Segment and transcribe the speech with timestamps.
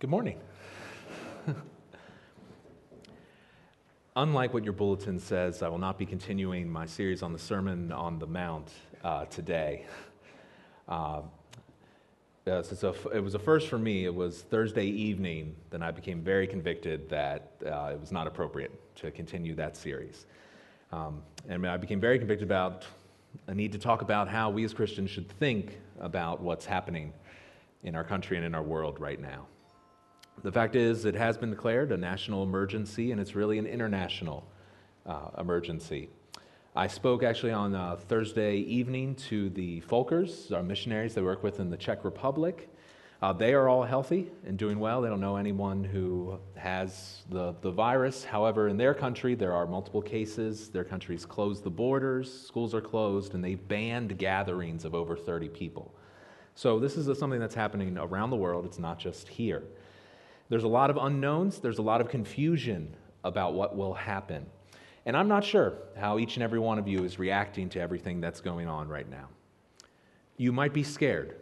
[0.00, 0.38] Good morning.
[4.14, 7.90] Unlike what your bulletin says, I will not be continuing my series on the Sermon
[7.90, 8.70] on the Mount
[9.02, 9.86] uh, today.
[10.88, 11.22] Uh,
[12.46, 14.04] a, it was a first for me.
[14.04, 18.70] It was Thursday evening, then I became very convicted that uh, it was not appropriate
[18.98, 20.26] to continue that series.
[20.92, 22.86] Um, and I became very convicted about
[23.48, 27.12] a need to talk about how we as Christians should think about what's happening
[27.82, 29.48] in our country and in our world right now.
[30.44, 34.46] The fact is, it has been declared a national emergency, and it's really an international
[35.04, 36.10] uh, emergency.
[36.76, 41.58] I spoke actually on uh, Thursday evening to the Folkers, our missionaries they work with
[41.58, 42.68] in the Czech Republic.
[43.20, 45.02] Uh, they are all healthy and doing well.
[45.02, 48.22] They don't know anyone who has the, the virus.
[48.22, 50.68] However, in their country, there are multiple cases.
[50.68, 55.48] Their country's closed the borders, schools are closed, and they've banned gatherings of over 30
[55.48, 55.92] people.
[56.54, 58.64] So, this is a, something that's happening around the world.
[58.64, 59.64] It's not just here.
[60.48, 62.94] There's a lot of unknowns, there's a lot of confusion
[63.24, 64.46] about what will happen.
[65.04, 68.20] And I'm not sure how each and every one of you is reacting to everything
[68.20, 69.28] that's going on right now.
[70.36, 71.36] You might be scared.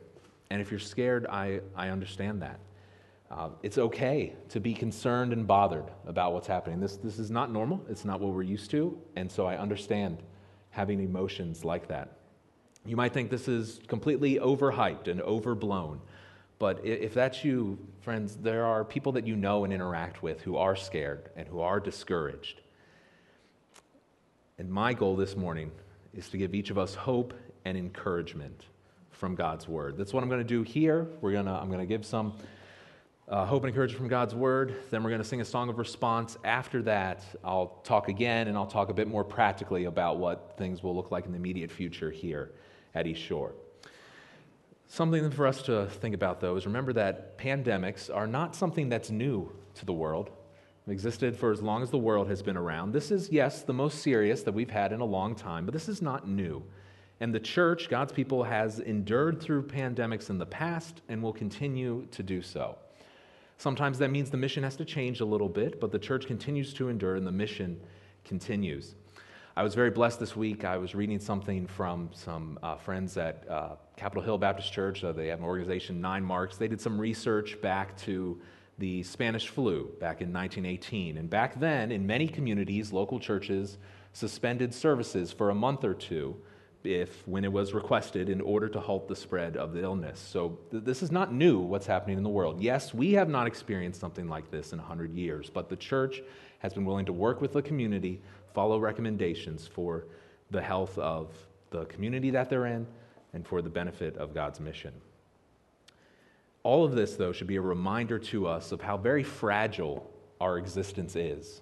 [0.50, 2.60] And if you're scared, I, I understand that.
[3.30, 6.78] Uh, it's okay to be concerned and bothered about what's happening.
[6.78, 8.96] This, this is not normal, it's not what we're used to.
[9.16, 10.22] And so I understand
[10.70, 12.18] having emotions like that.
[12.84, 16.00] You might think this is completely overhyped and overblown.
[16.58, 20.56] But if that's you, friends, there are people that you know and interact with who
[20.56, 22.60] are scared and who are discouraged.
[24.58, 25.70] And my goal this morning
[26.14, 27.34] is to give each of us hope
[27.66, 28.64] and encouragement
[29.10, 29.98] from God's word.
[29.98, 31.06] That's what I'm going to do here.
[31.20, 32.34] We're to, I'm going to give some
[33.28, 34.76] uh, hope and encouragement from God's word.
[34.90, 36.38] Then we're going to sing a song of response.
[36.42, 40.82] After that, I'll talk again and I'll talk a bit more practically about what things
[40.82, 42.52] will look like in the immediate future here
[42.94, 43.52] at East Shore.
[44.88, 49.10] Something for us to think about, though, is remember that pandemics are not something that's
[49.10, 50.30] new to the world.
[50.86, 52.92] They've existed for as long as the world has been around.
[52.92, 55.88] This is, yes, the most serious that we've had in a long time, but this
[55.88, 56.62] is not new.
[57.18, 62.06] And the church, God's people, has endured through pandemics in the past and will continue
[62.12, 62.76] to do so.
[63.58, 66.74] Sometimes that means the mission has to change a little bit, but the church continues
[66.74, 67.80] to endure and the mission
[68.24, 68.94] continues.
[69.58, 70.66] I was very blessed this week.
[70.66, 75.02] I was reading something from some uh, friends at uh, Capitol Hill Baptist Church.
[75.02, 76.58] Uh, they have an organization, Nine Marks.
[76.58, 78.38] They did some research back to
[78.76, 81.16] the Spanish flu back in 1918.
[81.16, 83.78] And back then, in many communities, local churches
[84.12, 86.36] suspended services for a month or two
[86.84, 90.20] if when it was requested in order to halt the spread of the illness.
[90.20, 92.60] So th- this is not new what's happening in the world.
[92.60, 96.22] Yes, we have not experienced something like this in 100 years, but the church
[96.58, 98.20] has been willing to work with the community
[98.56, 100.06] follow recommendations for
[100.50, 101.28] the health of
[101.68, 102.86] the community that they're in
[103.34, 104.94] and for the benefit of God's mission.
[106.62, 110.56] All of this, though, should be a reminder to us of how very fragile our
[110.56, 111.60] existence is.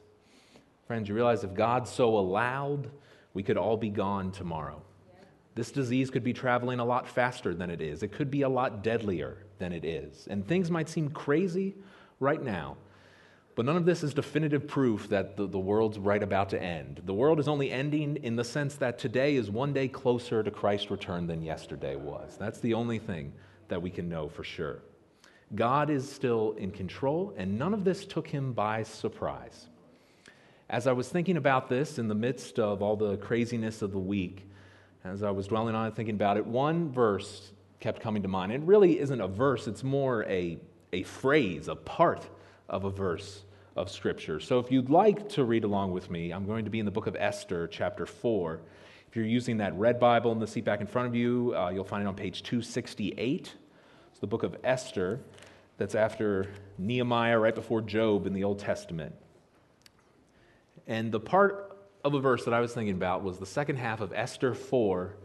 [0.86, 2.88] Friends, you realize if God so allowed,
[3.34, 4.80] we could all be gone tomorrow.
[5.56, 8.04] This disease could be traveling a lot faster than it is.
[8.04, 10.28] It could be a lot deadlier than it is.
[10.30, 11.74] And things might seem crazy
[12.20, 12.76] right now,
[13.54, 17.02] but none of this is definitive proof that the, the world's right about to end.
[17.04, 20.50] The world is only ending in the sense that today is one day closer to
[20.50, 22.36] Christ's return than yesterday was.
[22.36, 23.32] That's the only thing
[23.68, 24.82] that we can know for sure.
[25.54, 29.68] God is still in control, and none of this took him by surprise.
[30.68, 33.98] As I was thinking about this in the midst of all the craziness of the
[33.98, 34.48] week,
[35.04, 38.50] as I was dwelling on it, thinking about it, one verse kept coming to mind.
[38.50, 40.58] It really isn't a verse, it's more a,
[40.92, 42.26] a phrase, a part
[42.68, 43.42] of a verse
[43.76, 44.40] of Scripture.
[44.40, 46.90] So if you'd like to read along with me, I'm going to be in the
[46.90, 48.60] book of Esther, chapter 4.
[49.08, 51.70] If you're using that red Bible in the seat back in front of you, uh,
[51.70, 53.52] you'll find it on page 268.
[54.10, 55.20] It's the book of Esther
[55.76, 56.48] that's after
[56.78, 59.14] Nehemiah, right before Job in the Old Testament.
[60.86, 64.00] And the part of a verse that I was thinking about was the second half
[64.00, 65.16] of Esther 4,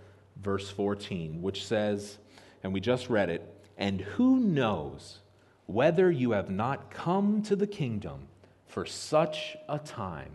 [0.42, 2.18] verse 14, which says,
[2.64, 3.44] and we just read it,
[3.78, 5.20] and who knows
[5.70, 8.28] whether you have not come to the kingdom
[8.66, 10.32] for such a time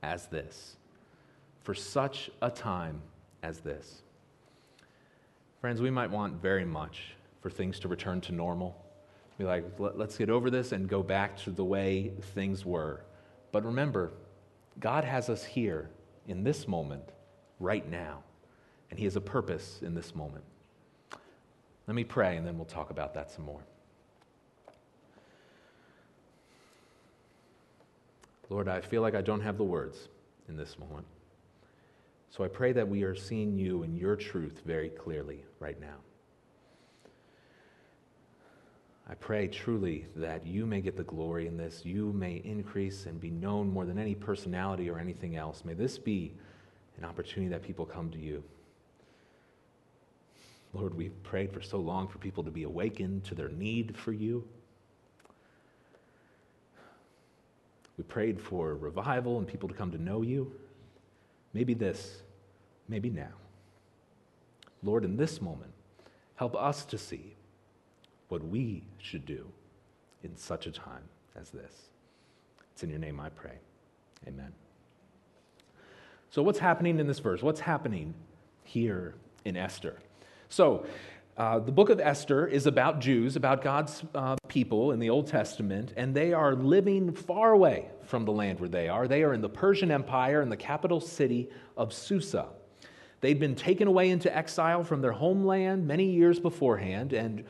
[0.00, 0.76] as this.
[1.64, 3.02] For such a time
[3.42, 4.02] as this.
[5.60, 8.80] Friends, we might want very much for things to return to normal.
[9.38, 13.00] Be like, let's get over this and go back to the way things were.
[13.50, 14.12] But remember,
[14.78, 15.90] God has us here
[16.28, 17.10] in this moment,
[17.58, 18.22] right now,
[18.88, 20.44] and He has a purpose in this moment.
[21.88, 23.62] Let me pray, and then we'll talk about that some more.
[28.50, 30.08] Lord, I feel like I don't have the words
[30.48, 31.06] in this moment.
[32.30, 35.96] So I pray that we are seeing you and your truth very clearly right now.
[39.08, 41.84] I pray truly that you may get the glory in this.
[41.84, 45.64] You may increase and be known more than any personality or anything else.
[45.64, 46.34] May this be
[46.96, 48.44] an opportunity that people come to you.
[50.72, 54.12] Lord, we've prayed for so long for people to be awakened to their need for
[54.12, 54.46] you.
[58.00, 60.50] We prayed for revival and people to come to know you.
[61.52, 62.22] Maybe this,
[62.88, 63.34] maybe now.
[64.82, 65.72] Lord, in this moment,
[66.36, 67.36] help us to see
[68.28, 69.44] what we should do
[70.24, 71.02] in such a time
[71.38, 71.90] as this.
[72.72, 73.58] It's in your name I pray.
[74.26, 74.52] Amen.
[76.30, 77.42] So, what's happening in this verse?
[77.42, 78.14] What's happening
[78.64, 79.14] here
[79.44, 79.98] in Esther?
[80.48, 80.86] So,
[81.36, 85.26] uh, the book of Esther is about Jews, about God's uh, people in the Old
[85.26, 89.08] Testament, and they are living far away from the land where they are.
[89.08, 92.48] They are in the Persian Empire in the capital city of Susa.
[93.20, 97.44] They'd been taken away into exile from their homeland many years beforehand, and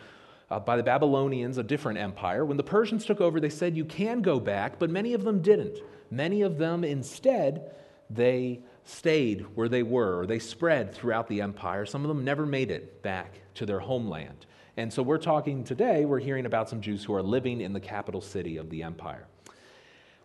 [0.50, 2.44] uh, by the Babylonians, a different empire.
[2.44, 5.43] When the Persians took over, they said, You can go back, but many of them
[5.43, 5.79] didn't.
[6.11, 7.73] Many of them, instead,
[8.09, 11.87] they stayed where they were, or they spread throughout the empire.
[11.87, 14.47] Some of them never made it back to their homeland.
[14.77, 17.81] And so we're talking today, we're hearing about some Jews who are living in the
[17.81, 19.27] capital city of the empire.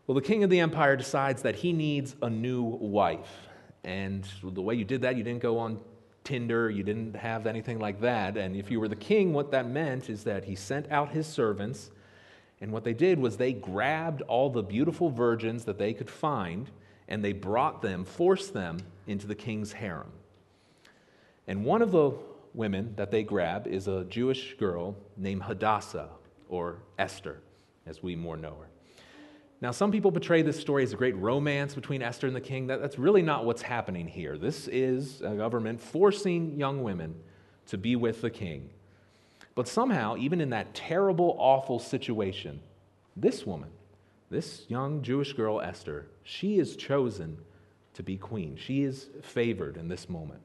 [0.07, 3.48] Well, the king of the empire decides that he needs a new wife.
[3.84, 5.80] And the way you did that, you didn't go on
[6.24, 8.36] Tinder, you didn't have anything like that.
[8.36, 11.28] And if you were the king, what that meant is that he sent out his
[11.28, 11.92] servants,
[12.62, 16.72] and what they did was they grabbed all the beautiful virgins that they could find,
[17.07, 20.12] and they brought them, forced them into the king's harem.
[21.48, 22.13] And one of the
[22.54, 26.10] women that they grab is a Jewish girl named Hadassah,
[26.50, 27.42] or Esther,
[27.86, 28.69] as we more know her.
[29.62, 32.68] Now, some people portray this story as a great romance between Esther and the king.
[32.68, 34.38] That, that's really not what's happening here.
[34.38, 37.16] This is a government forcing young women
[37.68, 38.69] to be with the king.
[39.56, 42.60] But somehow, even in that terrible, awful situation,
[43.16, 43.69] this woman,
[44.36, 47.38] this young Jewish girl, Esther, she is chosen
[47.94, 48.58] to be queen.
[48.58, 50.42] She is favored in this moment.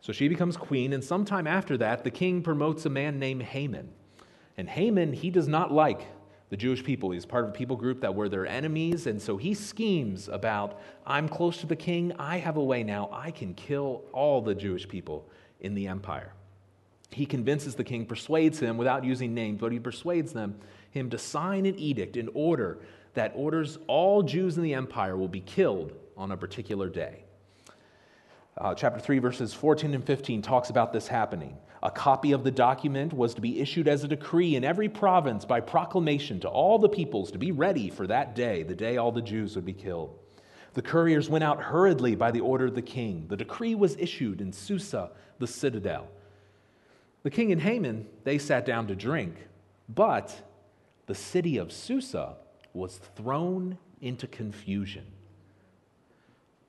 [0.00, 3.90] So she becomes queen, and sometime after that, the king promotes a man named Haman.
[4.56, 6.06] And Haman, he does not like
[6.48, 7.10] the Jewish people.
[7.10, 9.06] He's part of a people group that were their enemies.
[9.06, 12.14] And so he schemes about I'm close to the king.
[12.18, 13.10] I have a way now.
[13.12, 15.28] I can kill all the Jewish people
[15.60, 16.32] in the empire.
[17.10, 20.58] He convinces the king, persuades him without using names, but he persuades them
[20.96, 22.78] him to sign an edict in order
[23.14, 27.24] that orders all Jews in the empire will be killed on a particular day.
[28.58, 31.56] Uh, chapter 3, verses 14 and 15 talks about this happening.
[31.82, 35.44] A copy of the document was to be issued as a decree in every province
[35.44, 39.12] by proclamation to all the peoples to be ready for that day, the day all
[39.12, 40.18] the Jews would be killed.
[40.72, 43.26] The couriers went out hurriedly by the order of the king.
[43.28, 46.08] The decree was issued in Susa, the citadel.
[47.22, 49.34] The king and Haman, they sat down to drink,
[49.88, 50.34] but
[51.06, 52.36] the city of Susa
[52.74, 55.06] was thrown into confusion.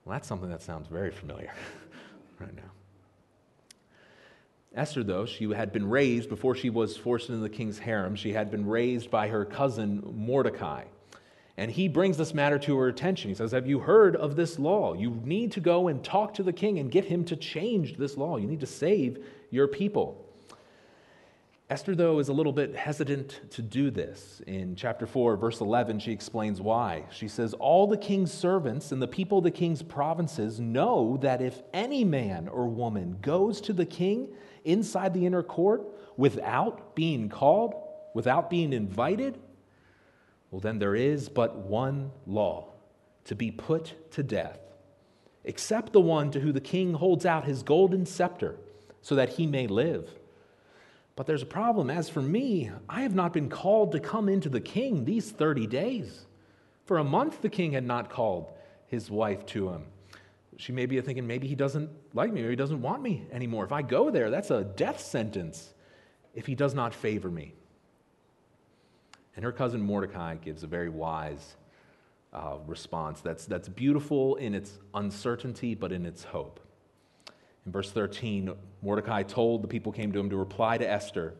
[0.04, 1.52] Well, that's something that sounds very familiar
[2.40, 2.62] right now.
[4.74, 8.32] Esther, though, she had been raised before she was forced into the king's harem, she
[8.32, 10.84] had been raised by her cousin Mordecai.
[11.56, 13.30] And he brings this matter to her attention.
[13.30, 14.94] He says, Have you heard of this law?
[14.94, 18.16] You need to go and talk to the king and get him to change this
[18.16, 18.36] law.
[18.36, 20.24] You need to save your people.
[21.70, 24.40] Esther, though, is a little bit hesitant to do this.
[24.46, 27.04] In chapter 4, verse 11, she explains why.
[27.10, 31.42] She says, All the king's servants and the people of the king's provinces know that
[31.42, 34.28] if any man or woman goes to the king
[34.64, 35.82] inside the inner court
[36.16, 37.74] without being called,
[38.14, 39.38] without being invited,
[40.50, 42.72] well, then there is but one law
[43.24, 44.58] to be put to death,
[45.44, 48.56] except the one to whom the king holds out his golden scepter
[49.02, 50.08] so that he may live.
[51.18, 51.90] But there's a problem.
[51.90, 55.66] As for me, I have not been called to come into the king these 30
[55.66, 56.26] days.
[56.84, 58.52] For a month, the king had not called
[58.86, 59.86] his wife to him.
[60.58, 63.64] She may be thinking, maybe he doesn't like me or he doesn't want me anymore.
[63.64, 65.74] If I go there, that's a death sentence
[66.36, 67.52] if he does not favor me.
[69.34, 71.56] And her cousin Mordecai gives a very wise
[72.32, 76.60] uh, response that's, that's beautiful in its uncertainty, but in its hope.
[77.68, 81.34] In verse 13, Mordecai told the people came to him to reply to Esther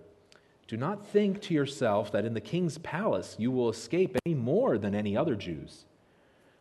[0.66, 4.76] Do not think to yourself that in the king's palace you will escape any more
[4.76, 5.86] than any other Jews.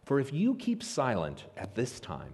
[0.06, 2.32] For if you keep silent at this time,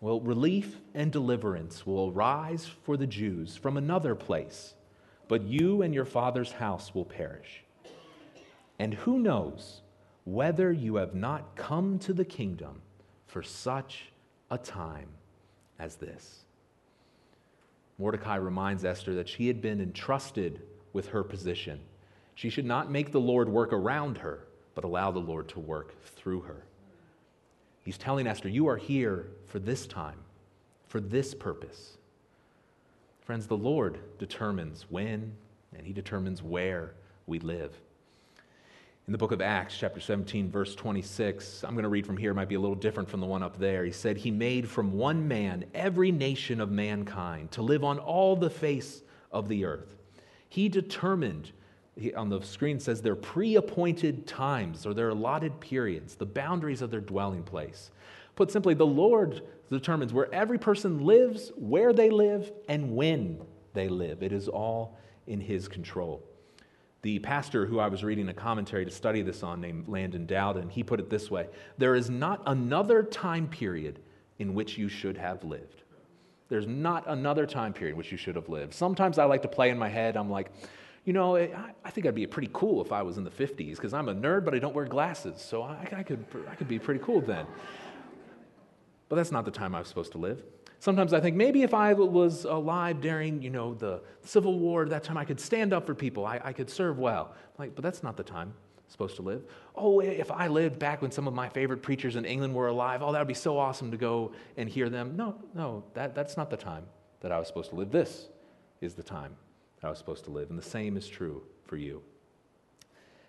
[0.00, 4.74] well, relief and deliverance will arise for the Jews from another place,
[5.26, 7.64] but you and your father's house will perish.
[8.78, 9.80] And who knows
[10.22, 12.82] whether you have not come to the kingdom
[13.26, 14.12] for such
[14.48, 15.08] a time
[15.80, 16.44] as this?
[17.98, 20.60] Mordecai reminds Esther that she had been entrusted
[20.92, 21.80] with her position.
[22.34, 24.40] She should not make the Lord work around her,
[24.74, 26.64] but allow the Lord to work through her.
[27.84, 30.18] He's telling Esther, You are here for this time,
[30.88, 31.96] for this purpose.
[33.22, 35.34] Friends, the Lord determines when
[35.76, 36.94] and He determines where
[37.26, 37.74] we live.
[39.08, 42.30] In the book of Acts, chapter 17, verse 26, I'm going to read from here,
[42.30, 43.84] it might be a little different from the one up there.
[43.84, 48.36] He said, He made from one man every nation of mankind to live on all
[48.36, 49.96] the face of the earth.
[50.48, 51.50] He determined,
[51.96, 56.80] he, on the screen says, their pre appointed times or their allotted periods, the boundaries
[56.80, 57.90] of their dwelling place.
[58.36, 63.40] Put simply, the Lord determines where every person lives, where they live, and when
[63.74, 64.22] they live.
[64.22, 66.22] It is all in His control.
[67.02, 70.68] The pastor who I was reading a commentary to study this on, named Landon Dowden,
[70.68, 73.98] he put it this way There is not another time period
[74.38, 75.82] in which you should have lived.
[76.48, 78.74] There's not another time period in which you should have lived.
[78.74, 80.52] Sometimes I like to play in my head, I'm like,
[81.04, 83.92] you know, I, think I'd be pretty cool if I was in the 50s because
[83.92, 85.40] I'm a nerd, but I don't wear glasses.
[85.40, 87.46] So I, could, I could be pretty cool then.
[89.08, 90.42] But that's not the time I was supposed to live.
[90.82, 95.04] Sometimes I think maybe if I was alive during, you know, the Civil War, that
[95.04, 96.26] time I could stand up for people.
[96.26, 97.36] I, I could serve well.
[97.56, 99.44] Like, but that's not the time I'm supposed to live.
[99.76, 103.00] Oh, if I lived back when some of my favorite preachers in England were alive,
[103.00, 105.14] oh, that would be so awesome to go and hear them.
[105.14, 106.84] No, no, that, that's not the time
[107.20, 107.92] that I was supposed to live.
[107.92, 108.26] This
[108.80, 109.36] is the time
[109.80, 110.50] that I was supposed to live.
[110.50, 112.02] And the same is true for you.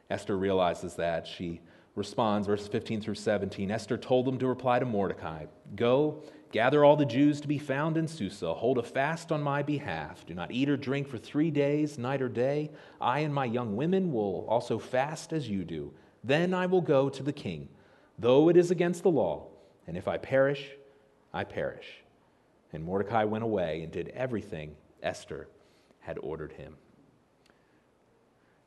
[0.10, 1.28] Esther realizes that.
[1.28, 1.62] She
[1.96, 3.72] responds, verses 15 through 17.
[3.72, 5.46] Esther told them to reply to Mordecai
[5.76, 6.24] Go
[6.54, 8.54] Gather all the Jews to be found in Susa.
[8.54, 10.24] Hold a fast on my behalf.
[10.24, 12.70] Do not eat or drink for three days, night or day.
[13.02, 15.92] I and my young women will also fast as you do.
[16.24, 17.70] Then I will go to the king,
[18.20, 19.48] though it is against the law.
[19.88, 20.70] And if I perish,
[21.34, 22.04] I perish.
[22.72, 25.48] And Mordecai went away and did everything Esther
[26.02, 26.76] had ordered him.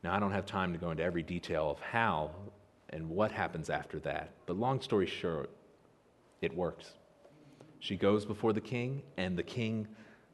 [0.02, 2.32] Now, I don't have time to go into every detail of how
[2.90, 5.50] and what happens after that, but long story short,
[6.40, 6.92] it works.
[7.80, 9.86] She goes before the king, and the king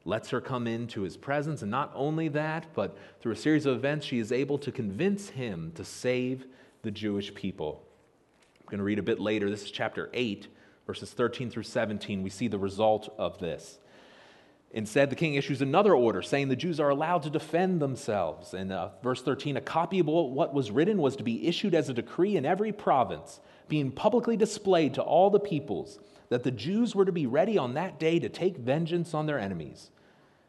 [0.05, 1.61] lets her come into his presence.
[1.61, 5.29] And not only that, but through a series of events, she is able to convince
[5.29, 6.45] him to save
[6.81, 7.83] the Jewish people.
[8.59, 9.49] I'm going to read a bit later.
[9.49, 10.47] This is chapter 8,
[10.85, 12.23] verses 13 through 17.
[12.23, 13.79] We see the result of this.
[14.73, 18.55] Instead, the king issues another order saying the Jews are allowed to defend themselves.
[18.55, 21.89] In uh, verse 13, a copy of what was written was to be issued as
[21.89, 25.99] a decree in every province, being publicly displayed to all the peoples
[26.29, 29.37] that the Jews were to be ready on that day to take vengeance on their
[29.37, 29.91] enemies.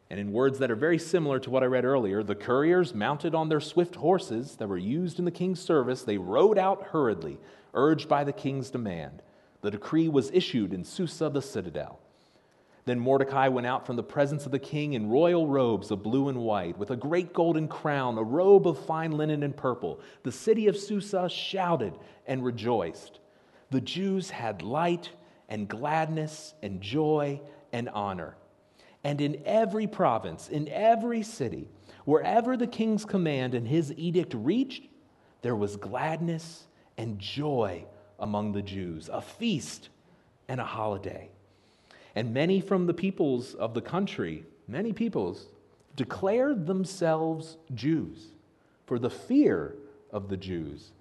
[0.08, 3.34] And in words that are very similar to what I read earlier, the couriers, mounted
[3.34, 7.38] on their swift horses that were used in the king's service, they rode out hurriedly,
[7.74, 9.22] urged by the king's demand.
[9.60, 12.00] The decree was issued in Susa, the citadel.
[12.86, 16.28] Then Mordecai went out from the presence of the king in royal robes of blue
[16.28, 20.00] and white, with a great golden crown, a robe of fine linen and purple.
[20.22, 21.94] The city of Susa shouted
[22.26, 23.20] and rejoiced.
[23.70, 25.10] The Jews had light
[25.48, 27.40] and gladness and joy
[27.72, 28.36] and honor.
[29.02, 31.68] And in every province, in every city,
[32.04, 34.84] wherever the king's command and his edict reached,
[35.40, 36.66] there was gladness
[36.98, 37.86] and joy
[38.18, 39.88] among the Jews, a feast
[40.48, 41.30] and a holiday.
[42.14, 45.48] And many from the peoples of the country, many peoples,
[45.96, 48.28] declared themselves Jews,
[48.86, 49.74] for the fear
[50.10, 50.92] of the Jews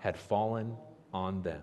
[0.00, 0.76] had fallen
[1.12, 1.62] on them.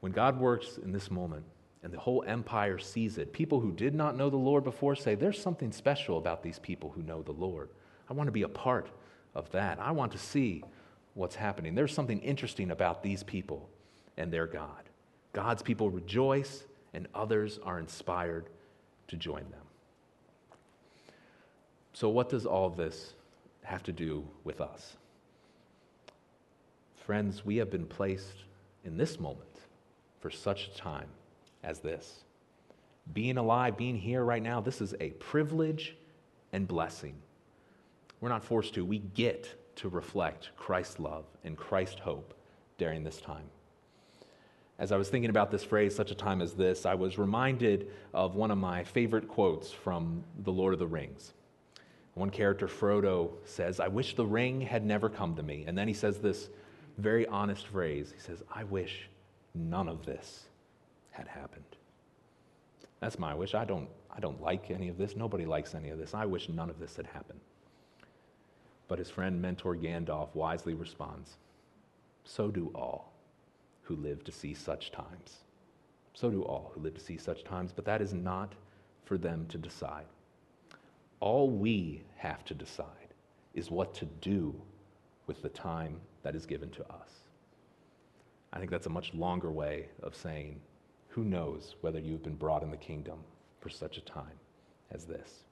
[0.00, 1.44] When God works in this moment
[1.82, 5.14] and the whole empire sees it, people who did not know the Lord before say,
[5.14, 7.70] There's something special about these people who know the Lord.
[8.08, 8.88] I want to be a part
[9.34, 9.78] of that.
[9.80, 10.62] I want to see
[11.14, 11.74] what's happening.
[11.74, 13.68] There's something interesting about these people
[14.16, 14.90] and their God.
[15.36, 16.64] God's people rejoice,
[16.94, 18.46] and others are inspired
[19.08, 19.66] to join them.
[21.92, 23.12] So, what does all this
[23.62, 24.96] have to do with us?
[27.04, 28.44] Friends, we have been placed
[28.82, 29.60] in this moment
[30.20, 31.08] for such a time
[31.62, 32.24] as this.
[33.12, 35.96] Being alive, being here right now, this is a privilege
[36.54, 37.14] and blessing.
[38.22, 42.32] We're not forced to, we get to reflect Christ's love and Christ's hope
[42.78, 43.50] during this time.
[44.78, 47.90] As I was thinking about this phrase, such a time as this, I was reminded
[48.12, 51.32] of one of my favorite quotes from The Lord of the Rings.
[52.14, 55.64] One character, Frodo, says, I wish the ring had never come to me.
[55.66, 56.48] And then he says this
[56.98, 58.12] very honest phrase.
[58.14, 59.08] He says, I wish
[59.54, 60.44] none of this
[61.10, 61.64] had happened.
[63.00, 63.54] That's my wish.
[63.54, 65.16] I don't, I don't like any of this.
[65.16, 66.14] Nobody likes any of this.
[66.14, 67.40] I wish none of this had happened.
[68.88, 71.36] But his friend, mentor Gandalf, wisely responds
[72.24, 73.12] So do all
[73.86, 75.44] who live to see such times.
[76.12, 78.54] So do all who live to see such times, but that is not
[79.04, 80.06] for them to decide.
[81.20, 83.14] All we have to decide
[83.54, 84.54] is what to do
[85.28, 87.10] with the time that is given to us.
[88.52, 90.60] I think that's a much longer way of saying,
[91.08, 93.18] who knows whether you've been brought in the kingdom
[93.60, 94.38] for such a time
[94.90, 95.44] as this.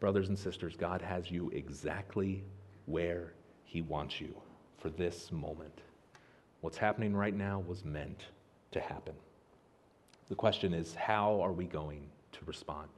[0.00, 2.42] Brothers and sisters, God has you exactly
[2.86, 3.32] where
[3.64, 4.34] He wants you
[4.78, 5.80] for this moment.
[6.66, 8.24] What's happening right now was meant
[8.72, 9.14] to happen.
[10.28, 12.88] The question is, how are we going to respond?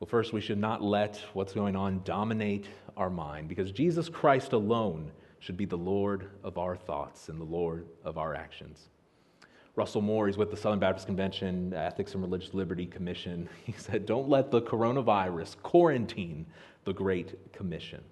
[0.00, 4.54] Well, first, we should not let what's going on dominate our mind because Jesus Christ
[4.54, 8.88] alone should be the Lord of our thoughts and the Lord of our actions.
[9.76, 13.50] Russell Moore, he's with the Southern Baptist Convention Ethics and Religious Liberty Commission.
[13.66, 16.46] He said, Don't let the coronavirus quarantine
[16.84, 18.02] the Great Commission.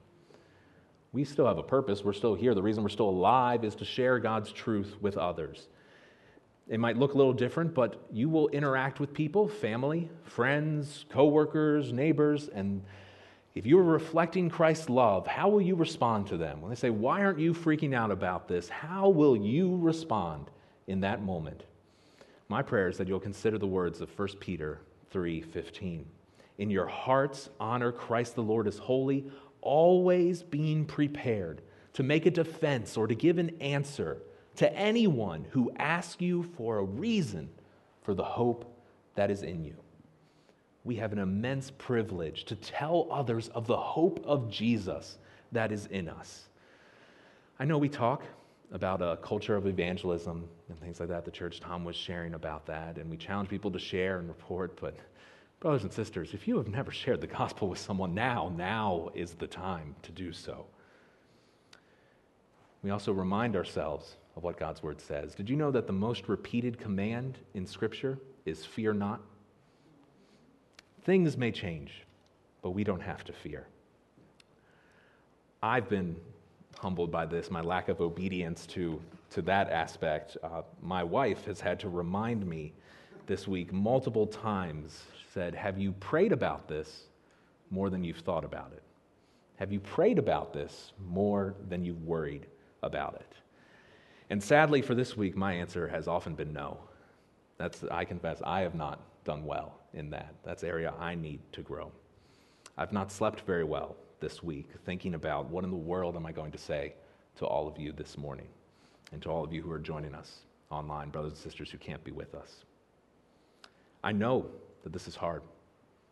[1.13, 2.03] We still have a purpose.
[2.03, 2.55] We're still here.
[2.55, 5.69] The reason we're still alive is to share God's truth with others.
[6.69, 11.93] It might look a little different, but you will interact with people, family, friends, coworkers,
[11.93, 12.83] neighbors, and
[13.55, 16.63] if you are reflecting Christ's love, how will you respond to them?
[16.63, 18.69] When they say, Why aren't you freaking out about this?
[18.69, 20.51] How will you respond
[20.87, 21.65] in that moment?
[22.49, 24.81] My prayer is that you'll consider the words of 1 Peter
[25.13, 26.05] 3:15.
[26.59, 29.27] In your hearts, honor Christ the Lord as holy,
[29.63, 31.63] always being prepared
[31.95, 34.19] to make a defense or to give an answer
[34.57, 37.49] to anyone who asks you for a reason
[38.03, 38.71] for the hope
[39.15, 39.77] that is in you
[40.85, 45.19] we have an immense privilege to tell others of the hope of Jesus
[45.53, 46.49] that is in us.
[47.59, 48.25] I know we talk
[48.73, 51.25] about a culture of evangelism and things like that.
[51.25, 54.79] The church Tom was sharing about that, and we challenge people to share and report.
[54.81, 54.97] But,
[55.63, 59.35] brothers and sisters, if you have never shared the gospel with someone now, now is
[59.35, 60.67] the time to do so.
[62.83, 65.37] We also remind ourselves of what God's word says.
[65.37, 69.21] Did you know that the most repeated command in Scripture is fear not?
[71.05, 71.93] Things may change,
[72.61, 73.69] but we don't have to fear.
[75.63, 76.17] I've been
[76.79, 80.37] humbled by this, my lack of obedience to, to that aspect.
[80.43, 82.73] Uh, my wife has had to remind me
[83.29, 85.03] this week multiple times.
[85.33, 87.05] Said, Have you prayed about this
[87.71, 88.83] more than you've thought about it?
[89.57, 92.47] Have you prayed about this more than you've worried
[92.83, 93.33] about it?
[94.29, 96.79] And sadly, for this week, my answer has often been no.
[97.59, 100.35] That's, I confess, I have not done well in that.
[100.45, 101.93] That's area I need to grow.
[102.77, 106.33] I've not slept very well this week, thinking about what in the world am I
[106.33, 106.95] going to say
[107.37, 108.49] to all of you this morning,
[109.13, 110.41] and to all of you who are joining us
[110.71, 112.65] online, brothers and sisters who can't be with us.
[114.05, 114.47] I know
[114.83, 115.43] that this is hard,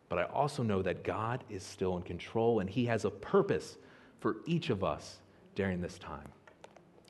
[0.09, 3.77] but I also know that God is still in control and He has a purpose
[4.19, 5.19] for each of us
[5.55, 6.27] during this time.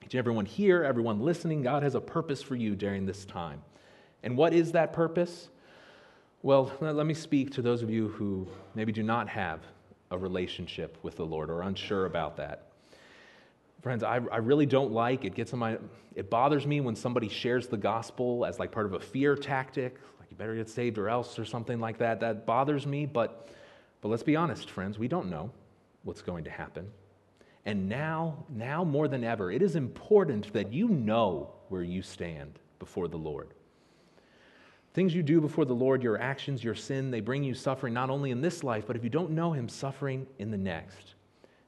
[0.10, 3.62] To everyone here, everyone listening, God has a purpose for you during this time.
[4.24, 5.50] And what is that purpose?
[6.44, 9.62] Well, let me speak to those of you who maybe do not have
[10.10, 12.72] a relationship with the Lord or unsure about that.
[13.82, 15.78] Friends, I, I really don't like it gets on my
[16.16, 19.98] it bothers me when somebody shares the gospel as like part of a fear tactic,
[20.32, 22.22] you better get saved or else or something like that.
[22.22, 23.50] That bothers me, but
[24.02, 25.52] but let's be honest, friends, we don't know
[26.04, 26.92] what's going to happen.
[27.66, 32.58] And now, now more than ever, it is important that you know where you stand
[32.80, 33.54] before the Lord.
[34.94, 38.10] Things you do before the Lord, your actions, your sin, they bring you suffering not
[38.10, 41.14] only in this life, but if you don't know Him, suffering in the next.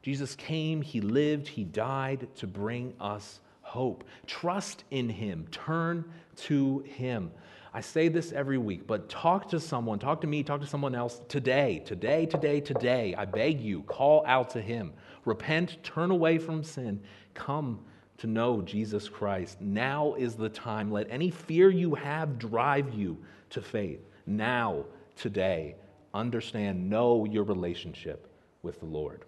[0.02, 4.04] Jesus came, He lived, He died to bring us hope.
[4.26, 6.04] Trust in Him, turn
[6.38, 7.32] to Him.
[7.76, 10.94] I say this every week, but talk to someone, talk to me, talk to someone
[10.94, 13.16] else today, today, today, today.
[13.18, 14.94] I beg you, call out to Him.
[15.26, 17.02] Repent, turn away from sin,
[17.34, 17.80] come
[18.20, 19.60] to know Jesus Christ.
[19.60, 20.92] Now is the time.
[20.92, 23.18] Let any fear you have drive you
[23.50, 24.02] to faith.
[24.28, 25.76] Now, today,
[26.14, 28.28] understand, know your relationship
[28.62, 29.26] with the Lord.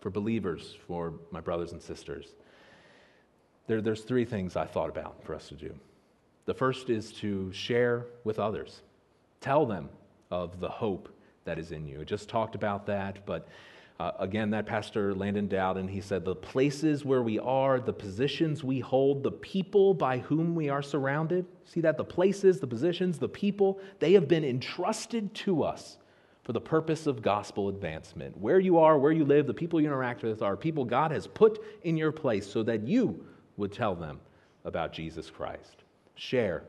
[0.00, 2.28] For believers, for my brothers and sisters,
[3.66, 5.74] there, there's three things I thought about for us to do.
[6.50, 8.82] The first is to share with others,
[9.40, 9.88] tell them
[10.32, 11.08] of the hope
[11.44, 12.00] that is in you.
[12.00, 13.46] I just talked about that, but
[14.00, 18.64] uh, again, that pastor Landon Dowden, he said, the places where we are, the positions
[18.64, 21.96] we hold, the people by whom we are surrounded, see that?
[21.96, 25.98] The places, the positions, the people, they have been entrusted to us
[26.42, 28.36] for the purpose of gospel advancement.
[28.36, 31.28] Where you are, where you live, the people you interact with are people God has
[31.28, 33.24] put in your place so that you
[33.56, 34.18] would tell them
[34.64, 35.84] about Jesus Christ.
[36.20, 36.64] Share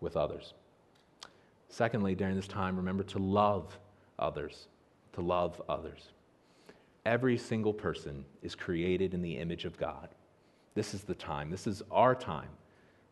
[0.00, 0.52] with others.
[1.68, 3.78] Secondly, during this time, remember to love
[4.18, 4.66] others,
[5.12, 6.08] to love others.
[7.04, 10.08] Every single person is created in the image of God.
[10.74, 12.48] This is the time, this is our time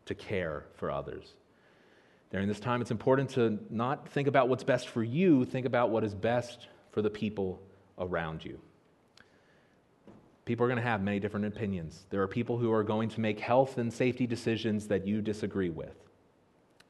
[0.07, 1.35] to care for others.
[2.33, 5.90] During this time, it's important to not think about what's best for you, think about
[5.90, 7.62] what is best for the people
[8.00, 8.59] around you.
[10.44, 12.04] People are going to have many different opinions.
[12.11, 15.70] There are people who are going to make health and safety decisions that you disagree
[15.70, 15.96] with.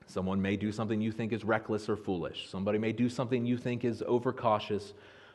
[0.07, 2.49] Someone may do something you think is reckless or foolish.
[2.49, 4.93] Somebody may do something you think is overcautious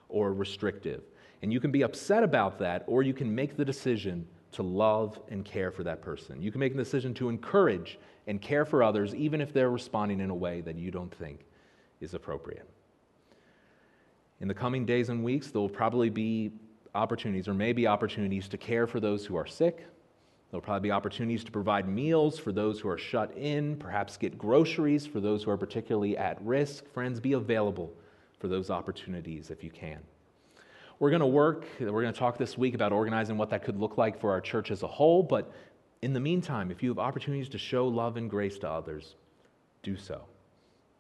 [0.10, 1.02] or restrictive.
[1.42, 5.20] And you can be upset about that, or you can make the decision to love
[5.30, 6.42] and care for that person.
[6.42, 10.20] You can make the decision to encourage and care for others, even if they're responding
[10.20, 11.46] in a way that you don't think
[12.02, 12.68] is appropriate.
[14.42, 16.52] In the coming days and weeks, there will probably be
[16.96, 19.86] opportunities, or maybe opportunities, to care for those who are sick.
[20.50, 24.38] There'll probably be opportunities to provide meals for those who are shut in, perhaps get
[24.38, 26.92] groceries for those who are particularly at risk.
[26.92, 27.94] Friends, be available
[28.40, 30.00] for those opportunities if you can.
[30.98, 33.80] We're going to work, we're going to talk this week about organizing what that could
[33.80, 35.52] look like for our church as a whole, but
[36.02, 39.16] in the meantime, if you have opportunities to show love and grace to others,
[39.84, 40.24] do so.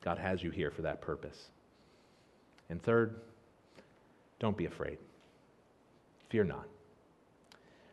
[0.01, 1.49] God has you here for that purpose.
[2.69, 3.15] And third,
[4.39, 4.97] don't be afraid.
[6.29, 6.67] Fear not.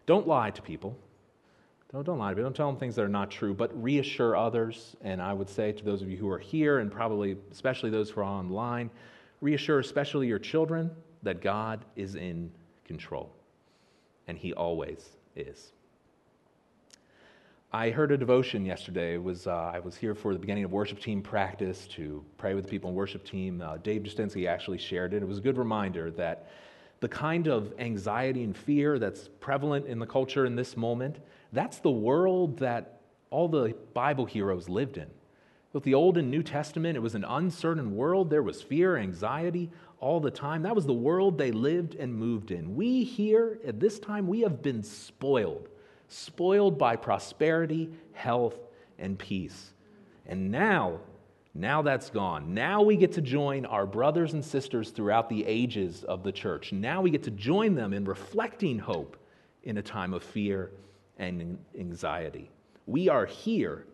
[0.07, 0.96] Don't lie to people.
[1.92, 2.44] Don't, don't lie to people.
[2.44, 4.96] Don't tell them things that are not true, but reassure others.
[5.03, 8.11] And I would say to those of you who are here, and probably especially those
[8.11, 8.90] who are online,
[9.40, 10.90] reassure especially your children
[11.22, 12.51] that God is in
[12.85, 13.33] control.
[14.29, 15.72] And He always is.
[17.72, 19.14] I heard a devotion yesterday.
[19.14, 22.55] It was, uh, I was here for the beginning of worship team practice to pray
[22.55, 23.61] with the people in worship team.
[23.61, 25.22] Uh, Dave Justinsky actually shared it.
[25.22, 26.49] It was a good reminder that
[27.01, 31.19] the kind of anxiety and fear that's prevalent in the culture in this moment,
[31.53, 35.09] that's the world that all the Bible heroes lived in.
[35.73, 38.31] With the Old and New Testament, it was an uncertain world.
[38.31, 40.63] There was fear, anxiety all the time.
[40.63, 42.77] That was the world they lived and moved in.
[42.77, 45.69] We here at this time, we have been spoiled,
[46.09, 48.57] spoiled by prosperity, health,
[48.99, 49.75] and peace.
[50.25, 51.01] And now,
[51.59, 52.53] now that's gone.
[52.55, 56.73] Now we get to join our brothers and sisters throughout the ages of the church.
[56.73, 59.16] Now we get to join them in reflecting hope
[59.62, 60.71] in a time of fear
[61.19, 62.51] and anxiety.
[62.87, 63.87] We are here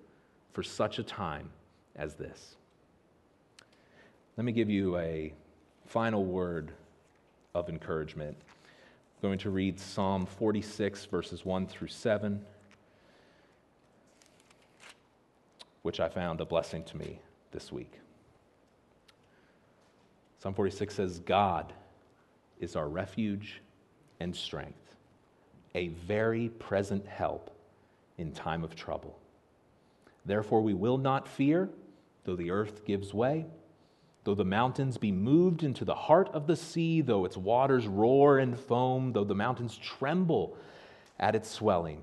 [0.52, 1.50] for such a time
[1.94, 2.56] as this.
[4.36, 5.32] Let me give you a
[5.86, 6.72] final word
[7.54, 8.36] of encouragement.
[8.36, 12.44] I'm going to read Psalm 46, verses 1 through 7,
[15.82, 17.20] which I found a blessing to me
[17.52, 17.92] this week.
[20.38, 21.72] Psalm 46 says, God
[22.58, 23.60] is our refuge
[24.18, 24.96] and strength,
[25.74, 27.56] a very present help
[28.18, 29.18] in time of trouble.
[30.24, 31.68] Therefore, we will not fear
[32.24, 33.46] though the earth gives way,
[34.24, 38.38] though the mountains be moved into the heart of the sea, though its waters roar
[38.38, 40.56] and foam, though the mountains tremble
[41.18, 42.02] at its swelling.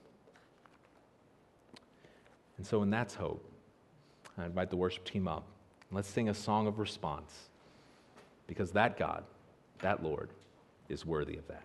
[2.61, 3.43] And so, in that's hope,
[4.37, 5.47] I invite the worship team up.
[5.91, 7.49] Let's sing a song of response
[8.45, 9.23] because that God,
[9.79, 10.29] that Lord,
[10.87, 11.63] is worthy of that.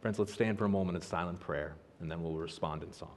[0.00, 3.14] Friends, let's stand for a moment of silent prayer and then we'll respond in song.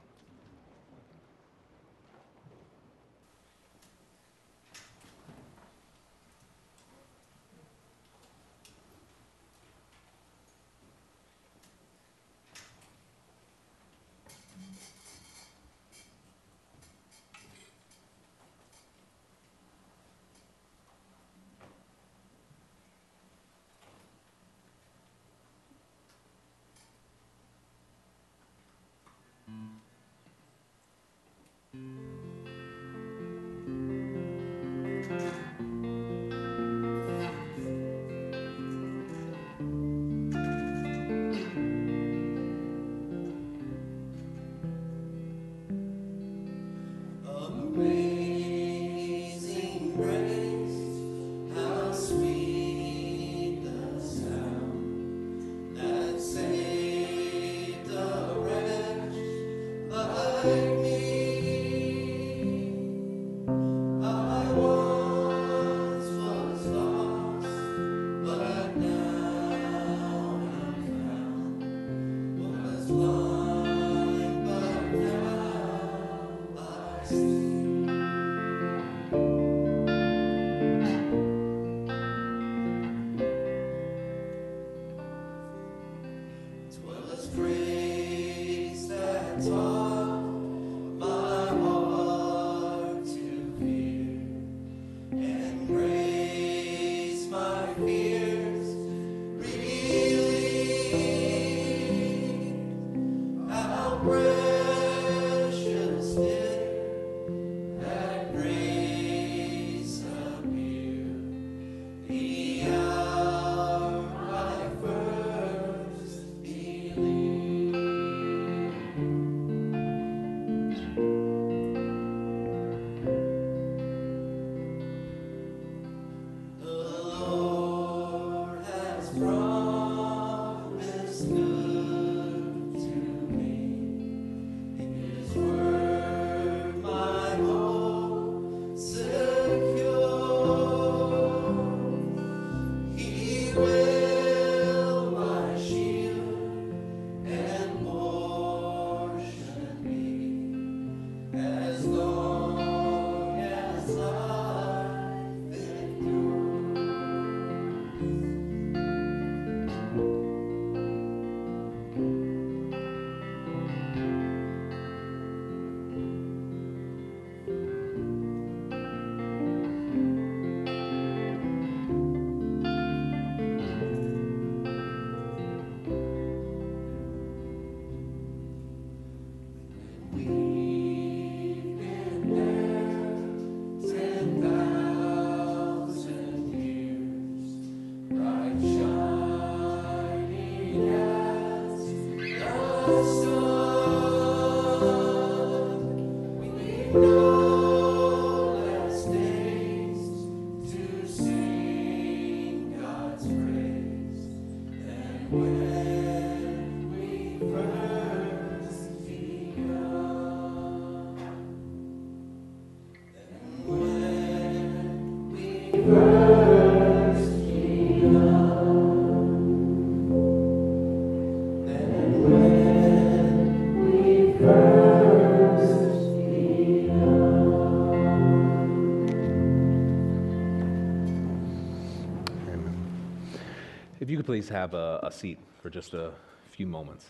[234.38, 236.12] Please have a, a seat for just a
[236.52, 237.06] few moments?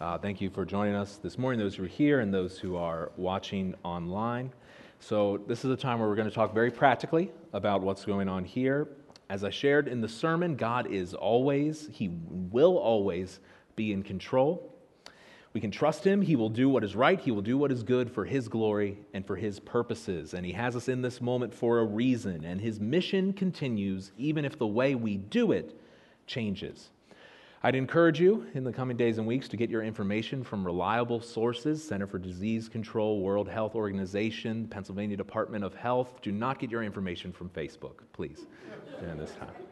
[0.00, 2.76] Uh, thank you for joining us this morning, those who are here and those who
[2.76, 4.50] are watching online.
[5.00, 8.26] So, this is a time where we're going to talk very practically about what's going
[8.26, 8.88] on here.
[9.28, 13.40] As I shared in the sermon, God is always, He will always
[13.76, 14.71] be in control.
[15.52, 16.22] We can trust him.
[16.22, 17.20] He will do what is right.
[17.20, 20.32] He will do what is good for his glory and for his purposes.
[20.32, 22.44] And he has us in this moment for a reason.
[22.44, 25.78] And his mission continues even if the way we do it
[26.26, 26.90] changes.
[27.64, 31.20] I'd encourage you in the coming days and weeks to get your information from reliable
[31.20, 36.20] sources Center for Disease Control, World Health Organization, Pennsylvania Department of Health.
[36.22, 38.46] Do not get your information from Facebook, please,
[39.00, 39.71] during this time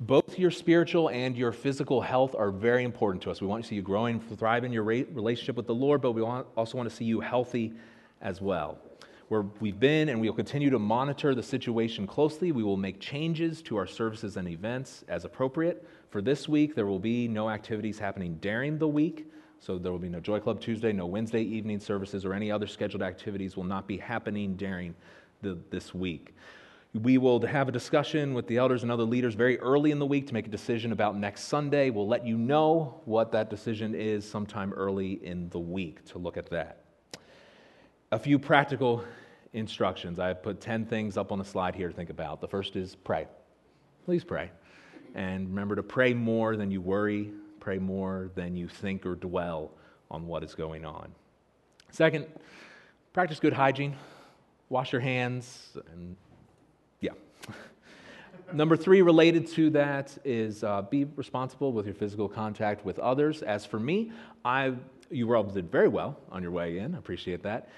[0.00, 3.40] both your spiritual and your physical health are very important to us.
[3.40, 6.22] We want to see you growing, thrive in your relationship with the Lord, but we
[6.22, 7.74] also want to see you healthy
[8.22, 8.78] as well.
[9.28, 12.98] Where we've been and we will continue to monitor the situation closely, we will make
[12.98, 15.86] changes to our services and events as appropriate.
[16.08, 19.30] For this week, there will be no activities happening during the week.
[19.60, 22.66] So there will be no Joy Club Tuesday, no Wednesday evening services, or any other
[22.66, 24.94] scheduled activities will not be happening during
[25.42, 26.34] the, this week.
[26.92, 30.06] We will have a discussion with the elders and other leaders very early in the
[30.06, 31.90] week to make a decision about next Sunday.
[31.90, 36.36] We'll let you know what that decision is sometime early in the week to look
[36.36, 36.84] at that.
[38.10, 39.04] A few practical
[39.52, 40.18] instructions.
[40.18, 42.40] I have put 10 things up on the slide here to think about.
[42.40, 43.28] The first is pray.
[44.04, 44.50] Please pray.
[45.14, 49.70] And remember to pray more than you worry, pray more than you think or dwell
[50.10, 51.14] on what is going on.
[51.90, 52.26] Second,
[53.12, 53.94] practice good hygiene.
[54.70, 56.16] Wash your hands and
[58.52, 63.42] Number three, related to that, is uh, be responsible with your physical contact with others.
[63.42, 64.12] As for me,
[64.44, 64.74] I,
[65.10, 66.94] you all did very well on your way in.
[66.94, 67.68] I appreciate that.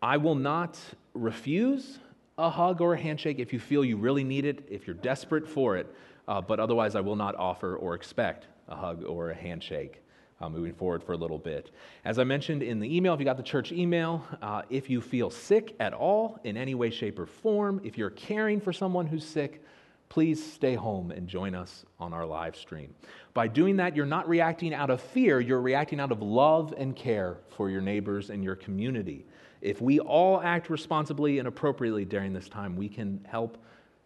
[0.00, 0.78] I will not
[1.14, 1.98] refuse
[2.38, 5.46] a hug or a handshake if you feel you really need it, if you're desperate
[5.46, 5.94] for it,
[6.28, 10.01] uh, but otherwise, I will not offer or expect a hug or a handshake.
[10.42, 11.70] Uh, moving forward for a little bit.
[12.04, 15.00] As I mentioned in the email, if you got the church email, uh, if you
[15.00, 19.06] feel sick at all in any way, shape, or form, if you're caring for someone
[19.06, 19.62] who's sick,
[20.08, 22.92] please stay home and join us on our live stream.
[23.34, 26.96] By doing that, you're not reacting out of fear, you're reacting out of love and
[26.96, 29.24] care for your neighbors and your community.
[29.60, 33.58] If we all act responsibly and appropriately during this time, we can help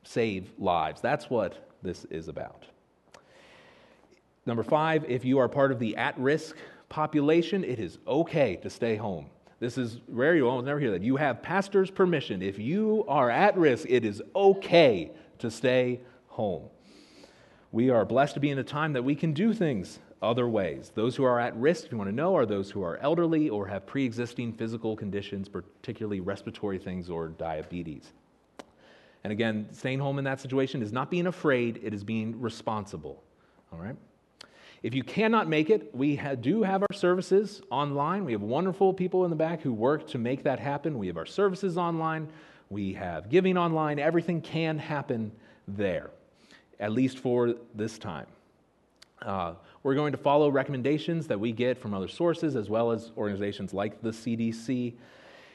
[0.03, 1.01] save lives.
[1.01, 2.67] That's what this is about.
[4.47, 6.57] Number five, if you are part of the at risk
[6.89, 9.27] population, it is okay to stay home.
[9.59, 11.03] This is rare, you almost never hear that.
[11.03, 12.43] You have pastor's permission.
[12.43, 16.65] If you are at risk, it is okay to stay home.
[17.73, 20.93] We are blessed to be in a time that we can do things other ways.
[20.95, 23.49] Those who are at risk, if you want to know, are those who are elderly
[23.49, 28.13] or have pre existing physical conditions, particularly respiratory things or diabetes.
[29.25, 33.23] And again, staying home in that situation is not being afraid, it is being responsible.
[33.73, 33.97] All right?
[34.83, 38.25] If you cannot make it, we do have our services online.
[38.25, 40.99] We have wonderful people in the back who work to make that happen.
[40.99, 42.29] We have our services online,
[42.69, 43.99] we have giving online.
[43.99, 45.33] Everything can happen
[45.67, 46.11] there,
[46.79, 48.27] at least for this time.
[49.23, 53.13] Uh, we're going to follow recommendations that we get from other sources as well as
[53.17, 54.95] organizations like the CDC.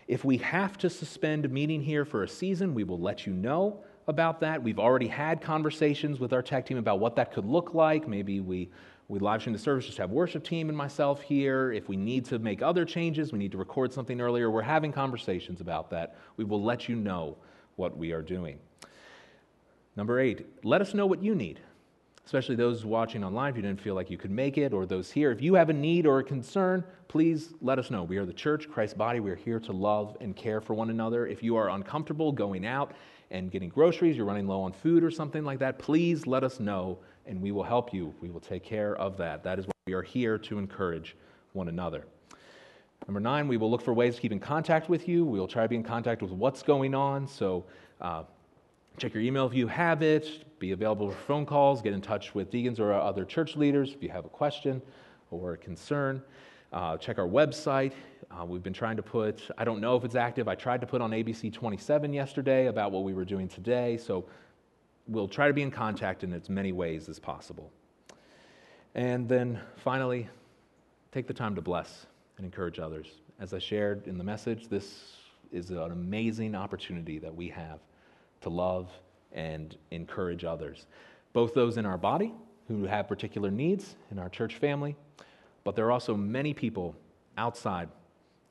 [0.08, 3.84] If we have to suspend meeting here for a season, we will let you know
[4.08, 4.62] about that.
[4.62, 8.08] We've already had conversations with our tech team about what that could look like.
[8.08, 8.70] Maybe we
[9.12, 11.74] we live stream the service, just have worship team and myself here.
[11.74, 14.94] If we need to make other changes, we need to record something earlier, we're having
[14.94, 16.16] conversations about that.
[16.38, 17.36] We will let you know
[17.76, 18.58] what we are doing.
[19.98, 21.60] Number eight, let us know what you need,
[22.26, 25.12] especially those watching online if you didn't feel like you could make it, or those
[25.12, 25.30] here.
[25.34, 28.04] If you have a need or a concern, please let us know.
[28.04, 29.20] We are the church, Christ's body.
[29.20, 31.28] We are here to love and care for one another.
[31.28, 32.94] If you are uncomfortable going out
[33.32, 36.60] and getting groceries, you're running low on food or something like that, please let us
[36.60, 38.14] know and we will help you.
[38.22, 39.44] We will take care of that.
[39.44, 41.16] That is why we are here to encourage
[41.54, 42.06] one another.
[43.08, 45.26] Number nine, we will look for ways to keep in contact with you.
[45.26, 47.28] We will try to be in contact with what's going on.
[47.28, 47.66] So
[48.00, 48.24] uh,
[48.98, 52.36] check your email if you have it, be available for phone calls, get in touch
[52.36, 54.82] with deacons or other church leaders if you have a question
[55.32, 56.22] or a concern.
[56.72, 57.94] Uh, check our website.
[58.32, 60.48] Uh, we've been trying to put, I don't know if it's active.
[60.48, 63.98] I tried to put on ABC 27 yesterday about what we were doing today.
[63.98, 64.26] So
[65.08, 67.72] we'll try to be in contact in as many ways as possible.
[68.96, 70.30] And then finally,
[71.12, 72.06] take the time to bless
[72.38, 73.08] and encourage others.
[73.40, 75.18] As I shared in the message, this
[75.52, 77.80] is an amazing opportunity that we have
[78.42, 78.90] to love
[79.34, 80.86] and encourage others,
[81.34, 82.34] both those in our body
[82.68, 84.96] who have particular needs in our church family,
[85.64, 86.96] but there are also many people
[87.38, 87.90] outside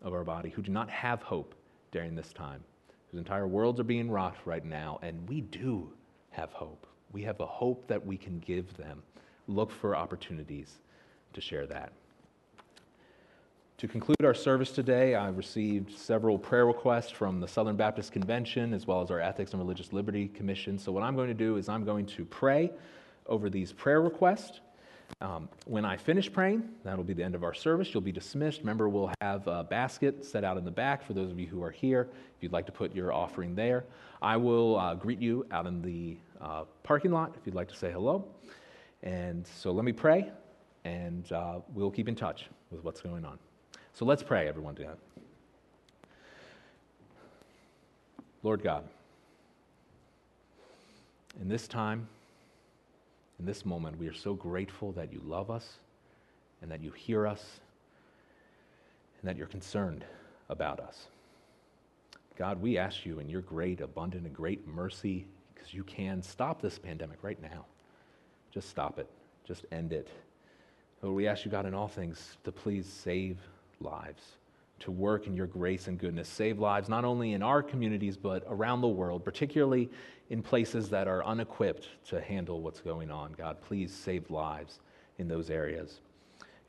[0.02, 1.54] of our body who do not have hope
[1.92, 2.62] during this time,
[3.10, 5.90] whose entire worlds are being rocked right now, and we do
[6.30, 6.86] have hope.
[7.12, 9.02] We have a hope that we can give them.
[9.48, 10.78] Look for opportunities
[11.32, 11.92] to share that.
[13.78, 18.74] To conclude our service today, I received several prayer requests from the Southern Baptist Convention
[18.74, 20.78] as well as our Ethics and Religious Liberty Commission.
[20.78, 22.70] So, what I'm going to do is I'm going to pray
[23.24, 24.60] over these prayer requests.
[25.20, 27.92] Um, when I finish praying, that'll be the end of our service.
[27.92, 28.60] You'll be dismissed.
[28.60, 31.62] Remember, we'll have a basket set out in the back for those of you who
[31.62, 32.08] are here.
[32.36, 33.84] If you'd like to put your offering there,
[34.22, 37.76] I will uh, greet you out in the uh, parking lot if you'd like to
[37.76, 38.24] say hello.
[39.02, 40.30] And so let me pray,
[40.84, 43.38] and uh, we'll keep in touch with what's going on.
[43.92, 44.98] So let's pray, everyone, together.
[48.42, 48.84] Lord God,
[51.40, 52.08] in this time,
[53.40, 55.78] in this moment, we are so grateful that you love us
[56.60, 57.42] and that you hear us
[59.18, 60.04] and that you're concerned
[60.50, 61.06] about us.
[62.36, 65.24] God, we ask you in your great, abundant, and great mercy,
[65.54, 67.64] because you can stop this pandemic right now.
[68.52, 69.08] Just stop it.
[69.46, 70.08] Just end it.
[71.00, 73.38] Lord, we ask you, God, in all things, to please save
[73.80, 74.36] lives,
[74.80, 76.28] to work in your grace and goodness.
[76.28, 79.90] Save lives not only in our communities, but around the world, particularly
[80.30, 83.32] in places that are unequipped to handle what's going on.
[83.32, 84.80] God, please save lives
[85.18, 86.00] in those areas.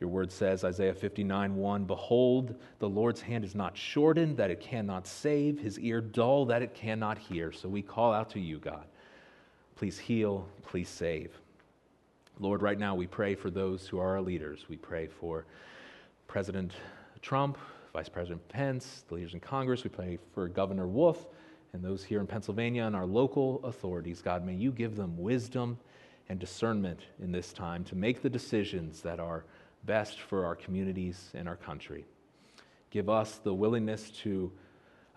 [0.01, 4.59] Your word says, Isaiah 59 1, Behold, the Lord's hand is not shortened that it
[4.59, 7.51] cannot save, his ear dull that it cannot hear.
[7.51, 8.85] So we call out to you, God.
[9.75, 11.31] Please heal, please save.
[12.39, 14.65] Lord, right now we pray for those who are our leaders.
[14.67, 15.45] We pray for
[16.27, 16.71] President
[17.21, 17.59] Trump,
[17.93, 19.83] Vice President Pence, the leaders in Congress.
[19.83, 21.27] We pray for Governor Wolf
[21.73, 25.77] and those here in Pennsylvania and our local authorities, God, may you give them wisdom
[26.29, 29.45] and discernment in this time to make the decisions that are
[29.85, 32.05] best for our communities and our country.
[32.89, 34.51] Give us the willingness to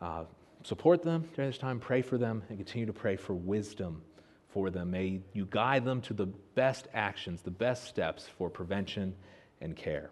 [0.01, 0.25] uh,
[0.63, 4.03] support them during this time, pray for them, and continue to pray for wisdom
[4.49, 4.93] for them.
[4.93, 9.15] May you guide them to the best actions, the best steps for prevention
[9.61, 10.11] and care.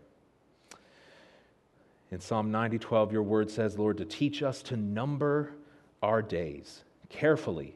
[2.12, 5.54] In Psalm 90, 12, your word says, Lord, to teach us to number
[6.02, 7.74] our days carefully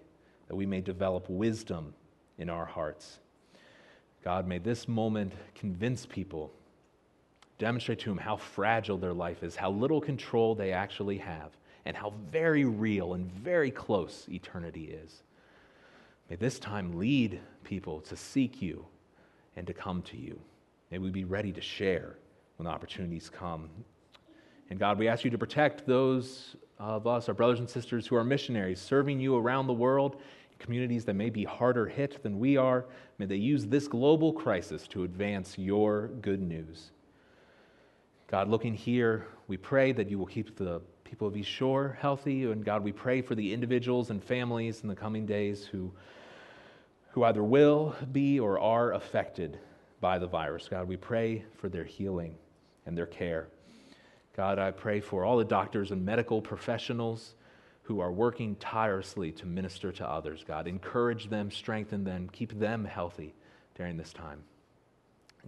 [0.49, 1.95] that we may develop wisdom
[2.37, 3.19] in our hearts.
[4.23, 6.53] God, may this moment convince people,
[7.57, 11.57] demonstrate to them how fragile their life is, how little control they actually have,
[11.87, 15.23] and how very real and very close eternity is.
[16.29, 18.85] May this time lead people to seek you
[19.57, 20.39] and to come to you.
[20.91, 22.19] May we be ready to share
[22.59, 23.71] when opportunities come.
[24.71, 28.17] And God, we ask you to protect those of us, our brothers and sisters who
[28.17, 30.17] are missionaries, serving you around the world,
[30.51, 32.87] in communities that may be harder hit than we are.
[33.19, 36.91] May they use this global crisis to advance your good news.
[38.29, 42.45] God, looking here, we pray that you will keep the people of East Shore healthy.
[42.45, 45.93] And God, we pray for the individuals and families in the coming days who,
[47.13, 49.61] who either will be or are affected
[50.01, 50.69] by the virus.
[50.69, 52.35] God, we pray for their healing
[52.85, 53.47] and their care.
[54.37, 57.35] God, I pray for all the doctors and medical professionals
[57.85, 60.45] who are working tirelessly to minister to others.
[60.47, 63.35] God, encourage them, strengthen them, keep them healthy
[63.77, 64.43] during this time.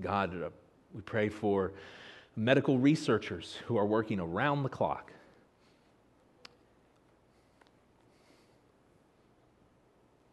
[0.00, 0.48] God, uh,
[0.94, 1.72] we pray for
[2.34, 5.12] medical researchers who are working around the clock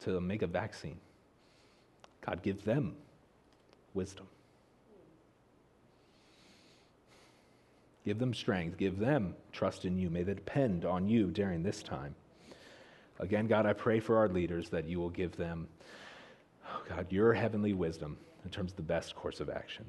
[0.02, 1.00] to make a vaccine.
[2.22, 2.96] God, give them
[3.94, 4.28] wisdom.
[8.06, 8.78] Give them strength.
[8.78, 10.10] Give them trust in you.
[10.10, 12.16] May they depend on you during this time.
[13.20, 15.68] Again, God, I pray for our leaders that you will give them,
[16.70, 19.86] oh God, your heavenly wisdom in terms of the best course of action.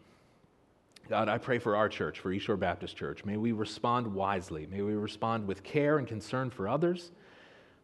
[1.09, 3.25] God, I pray for our church, for East Shore Baptist Church.
[3.25, 4.67] May we respond wisely.
[4.67, 7.13] May we respond with care and concern for others,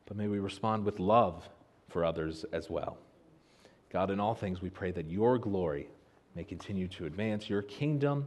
[0.06, 1.48] but may we respond with love
[1.88, 2.96] for others as well.
[3.90, 5.88] God, in all things, we pray that your glory
[6.34, 8.26] may continue to advance, your kingdom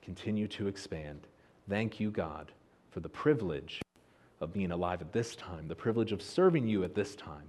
[0.00, 1.26] continue to expand.
[1.70, 2.50] Thank you, God,
[2.90, 3.80] for the privilege
[4.40, 7.48] of being alive at this time, the privilege of serving you at this time,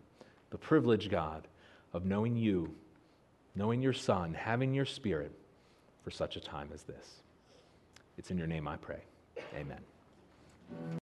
[0.52, 1.48] the privilege, God,
[1.92, 2.72] of knowing you,
[3.56, 5.32] knowing your Son, having your Spirit
[6.04, 7.24] for such a time as this.
[8.20, 9.02] It's in your name I pray.
[9.56, 11.00] Amen.